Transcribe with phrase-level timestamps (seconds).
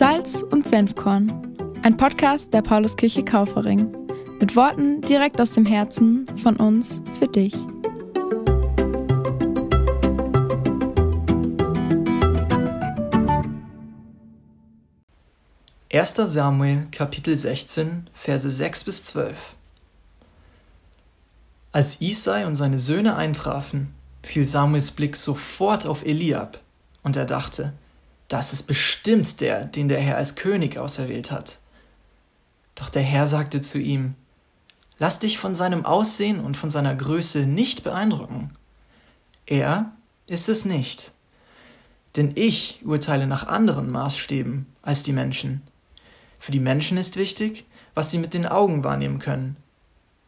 [0.00, 1.30] Salz und Senfkorn,
[1.82, 3.94] ein Podcast der Pauluskirche Kaufering.
[4.40, 7.52] Mit Worten direkt aus dem Herzen von uns für dich.
[15.90, 19.36] Erster Samuel Kapitel 16 Verse 6 bis 12
[21.72, 23.92] Als Isai und seine Söhne eintrafen,
[24.22, 26.58] fiel Samuels Blick sofort auf Eliab,
[27.02, 27.74] und er dachte,
[28.30, 31.58] das ist bestimmt der, den der Herr als König auserwählt hat.
[32.76, 34.14] Doch der Herr sagte zu ihm,
[35.00, 38.52] Lass dich von seinem Aussehen und von seiner Größe nicht beeindrucken.
[39.46, 39.92] Er
[40.26, 41.12] ist es nicht.
[42.16, 45.62] Denn ich urteile nach anderen Maßstäben als die Menschen.
[46.38, 49.56] Für die Menschen ist wichtig, was sie mit den Augen wahrnehmen können.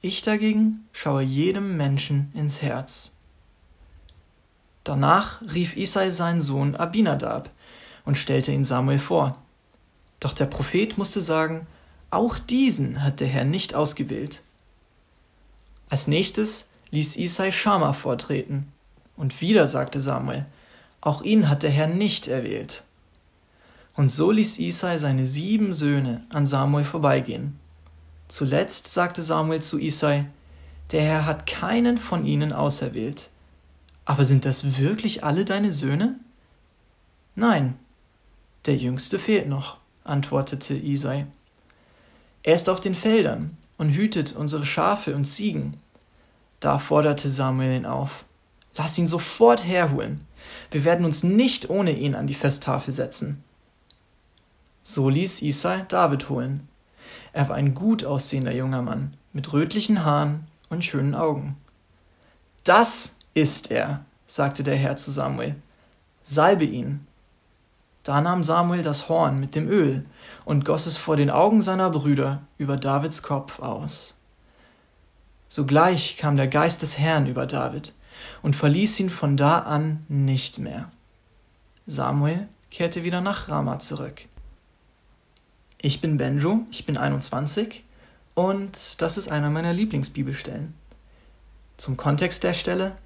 [0.00, 3.14] Ich dagegen schaue jedem Menschen ins Herz.
[4.82, 7.50] Danach rief Isai seinen Sohn Abinadab
[8.04, 9.38] und stellte ihn Samuel vor.
[10.20, 11.66] Doch der Prophet musste sagen,
[12.10, 14.40] auch diesen hat der Herr nicht ausgewählt.
[15.88, 18.68] Als nächstes ließ Isai Schama vortreten,
[19.16, 20.46] und wieder sagte Samuel,
[21.00, 22.84] auch ihn hat der Herr nicht erwählt.
[23.94, 27.58] Und so ließ Isai seine sieben Söhne an Samuel vorbeigehen.
[28.26, 30.26] Zuletzt sagte Samuel zu Isai,
[30.90, 33.30] der Herr hat keinen von ihnen auserwählt.
[34.04, 36.18] Aber sind das wirklich alle deine Söhne?
[37.36, 37.76] Nein,
[38.66, 41.26] der Jüngste fehlt noch, antwortete Isai.
[42.42, 45.78] Er ist auf den Feldern und hütet unsere Schafe und Ziegen.
[46.60, 48.24] Da forderte Samuel ihn auf.
[48.76, 50.26] Lass ihn sofort herholen.
[50.70, 53.42] Wir werden uns nicht ohne ihn an die Festtafel setzen.
[54.82, 56.68] So ließ Isai David holen.
[57.32, 61.56] Er war ein gut aussehender junger Mann mit rötlichen Haaren und schönen Augen.
[62.62, 65.56] Das ist er, sagte der Herr zu Samuel.
[66.22, 67.06] Salbe ihn
[68.04, 70.04] da nahm Samuel das Horn mit dem Öl
[70.44, 74.18] und goss es vor den Augen seiner Brüder über Davids Kopf aus.
[75.48, 77.94] Sogleich kam der Geist des Herrn über David
[78.42, 80.90] und verließ ihn von da an nicht mehr.
[81.86, 84.22] Samuel kehrte wieder nach Rama zurück.
[85.80, 87.84] Ich bin Benjo, ich bin 21
[88.34, 90.74] und das ist einer meiner Lieblingsbibelstellen.
[91.76, 92.96] Zum Kontext der Stelle.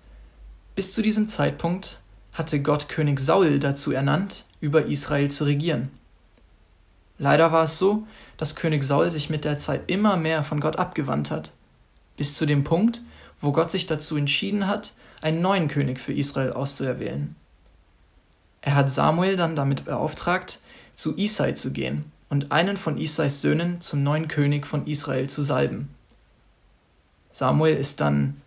[0.74, 2.00] Bis zu diesem Zeitpunkt
[2.32, 5.90] hatte Gott König Saul dazu ernannt, über Israel zu regieren.
[7.18, 10.76] Leider war es so, dass König Saul sich mit der Zeit immer mehr von Gott
[10.76, 11.52] abgewandt hat,
[12.16, 13.02] bis zu dem Punkt,
[13.40, 17.34] wo Gott sich dazu entschieden hat, einen neuen König für Israel auszuerwählen.
[18.60, 20.60] Er hat Samuel dann damit beauftragt,
[20.94, 25.42] zu Isai zu gehen und einen von Isais Söhnen zum neuen König von Israel zu
[25.42, 25.88] salben.
[27.32, 28.40] Samuel ist dann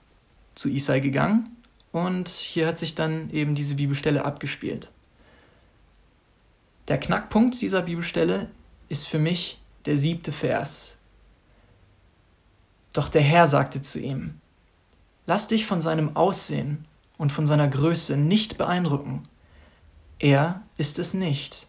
[0.56, 1.56] zu Isai gegangen
[1.92, 4.90] und hier hat sich dann eben diese Bibelstelle abgespielt.
[6.88, 8.50] Der Knackpunkt dieser Bibelstelle
[8.90, 10.98] ist für mich der siebte Vers.
[12.94, 14.40] Doch der Herr sagte zu ihm,
[15.28, 16.86] Lass dich von seinem Aussehen
[17.18, 19.24] und von seiner Größe nicht beeindrucken.
[20.20, 21.68] Er ist es nicht,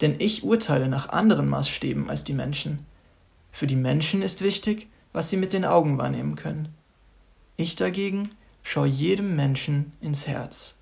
[0.00, 2.86] denn ich urteile nach anderen Maßstäben als die Menschen.
[3.50, 6.74] Für die Menschen ist wichtig, was sie mit den Augen wahrnehmen können.
[7.56, 8.30] Ich dagegen
[8.62, 10.76] schaue jedem Menschen ins Herz.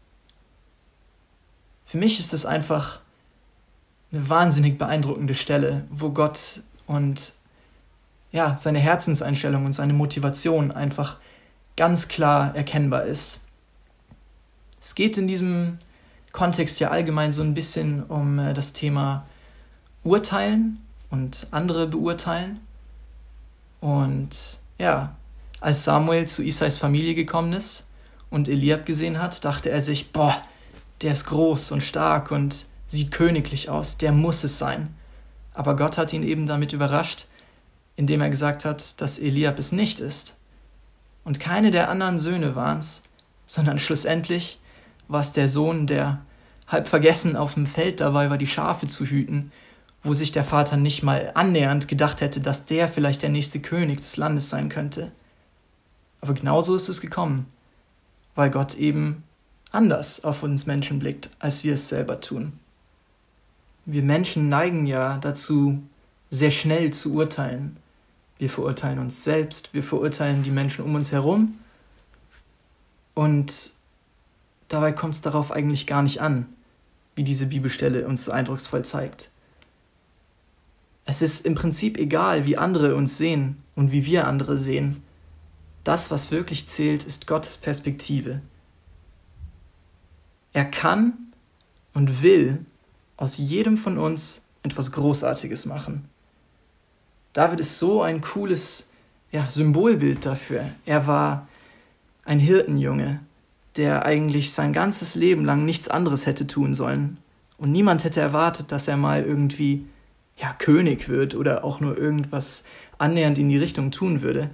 [1.84, 3.01] Für mich ist es einfach
[4.12, 7.32] eine wahnsinnig beeindruckende Stelle, wo Gott und
[8.30, 11.18] ja, seine Herzenseinstellung und seine Motivation einfach
[11.76, 13.40] ganz klar erkennbar ist.
[14.80, 15.78] Es geht in diesem
[16.32, 19.26] Kontext ja allgemein so ein bisschen um äh, das Thema
[20.02, 22.60] Urteilen und andere beurteilen.
[23.80, 25.14] Und ja,
[25.60, 27.86] als Samuel zu Isais Familie gekommen ist
[28.30, 30.42] und Eliab gesehen hat, dachte er sich, boah,
[31.02, 34.94] der ist groß und stark und sieht königlich aus, der muss es sein.
[35.54, 37.26] Aber Gott hat ihn eben damit überrascht,
[37.96, 40.36] indem er gesagt hat, dass Eliab es nicht ist.
[41.24, 43.02] Und keine der anderen Söhne waren es,
[43.46, 44.60] sondern schlussendlich
[45.08, 46.20] war es der Sohn, der
[46.68, 49.52] halb vergessen auf dem Feld dabei war, die Schafe zu hüten,
[50.02, 54.00] wo sich der Vater nicht mal annähernd gedacht hätte, dass der vielleicht der nächste König
[54.00, 55.12] des Landes sein könnte.
[56.20, 57.46] Aber genauso ist es gekommen,
[58.34, 59.22] weil Gott eben
[59.70, 62.58] anders auf uns Menschen blickt, als wir es selber tun
[63.84, 65.82] wir Menschen neigen ja dazu,
[66.30, 67.76] sehr schnell zu urteilen.
[68.38, 71.58] Wir verurteilen uns selbst, wir verurteilen die Menschen um uns herum.
[73.14, 73.72] Und
[74.68, 76.46] dabei kommt es darauf eigentlich gar nicht an,
[77.14, 79.30] wie diese Bibelstelle uns so eindrucksvoll zeigt.
[81.04, 85.02] Es ist im Prinzip egal, wie andere uns sehen und wie wir andere sehen.
[85.84, 88.40] Das, was wirklich zählt, ist Gottes Perspektive.
[90.52, 91.14] Er kann
[91.92, 92.64] und will
[93.22, 96.08] aus jedem von uns etwas Großartiges machen.
[97.32, 98.90] David ist so ein cooles
[99.30, 100.64] ja, Symbolbild dafür.
[100.86, 101.46] Er war
[102.24, 103.20] ein Hirtenjunge,
[103.76, 107.18] der eigentlich sein ganzes Leben lang nichts anderes hätte tun sollen.
[107.58, 109.86] Und niemand hätte erwartet, dass er mal irgendwie
[110.36, 112.64] ja, König wird oder auch nur irgendwas
[112.98, 114.50] annähernd in die Richtung tun würde.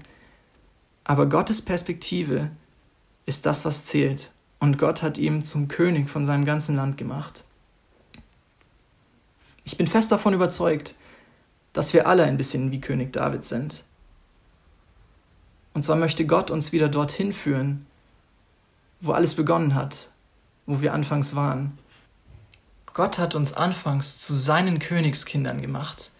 [1.04, 2.50] Aber Gottes Perspektive
[3.24, 4.32] ist das, was zählt.
[4.58, 7.44] Und Gott hat ihn zum König von seinem ganzen Land gemacht.
[9.68, 10.94] Ich bin fest davon überzeugt,
[11.74, 13.84] dass wir alle ein bisschen wie König David sind.
[15.74, 17.86] Und zwar möchte Gott uns wieder dorthin führen,
[19.02, 20.10] wo alles begonnen hat,
[20.64, 21.76] wo wir anfangs waren.
[22.94, 26.12] Gott hat uns anfangs zu seinen Königskindern gemacht.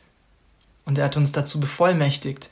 [0.85, 2.50] Und er hat uns dazu bevollmächtigt,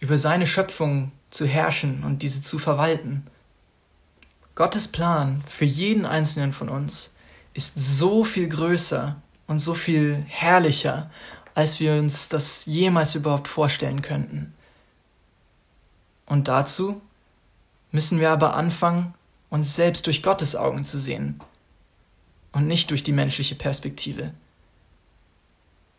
[0.00, 3.24] über seine Schöpfung zu herrschen und diese zu verwalten.
[4.56, 7.14] Gottes Plan für jeden einzelnen von uns
[7.54, 11.10] ist so viel größer und so viel herrlicher,
[11.56, 14.54] als wir uns das jemals überhaupt vorstellen könnten.
[16.26, 17.00] Und dazu
[17.90, 19.14] müssen wir aber anfangen,
[19.50, 21.40] uns selbst durch Gottes Augen zu sehen
[22.52, 24.32] und nicht durch die menschliche Perspektive.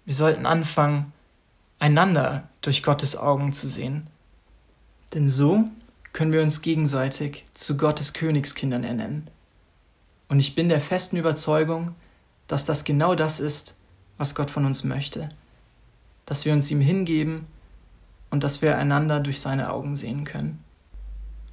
[0.06, 1.12] Wir sollten anfangen,
[1.80, 4.08] einander durch Gottes Augen zu sehen.
[5.14, 5.66] Denn so
[6.14, 9.30] können wir uns gegenseitig zu Gottes Königskindern ernennen.
[10.28, 11.96] Und ich bin der festen Überzeugung,
[12.50, 13.76] dass das genau das ist,
[14.18, 15.30] was Gott von uns möchte.
[16.26, 17.46] Dass wir uns ihm hingeben
[18.30, 20.62] und dass wir einander durch seine Augen sehen können.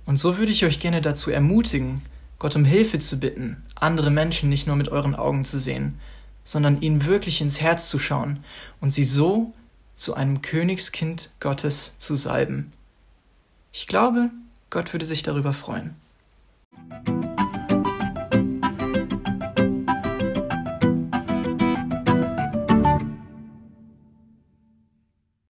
[0.06, 2.02] Und so würde ich euch gerne dazu ermutigen,
[2.38, 5.98] Gott um Hilfe zu bitten, andere Menschen nicht nur mit euren Augen zu sehen,
[6.44, 8.40] sondern ihnen wirklich ins Herz zu schauen
[8.80, 9.52] und sie so
[9.94, 12.70] zu einem Königskind Gottes zu salben.
[13.72, 14.30] Ich glaube,
[14.70, 15.94] Gott würde sich darüber freuen.